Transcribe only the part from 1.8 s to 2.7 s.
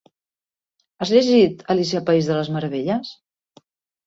al País de les